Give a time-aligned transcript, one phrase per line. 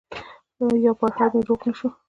[0.85, 1.87] يو پرهر مې روغ نه شو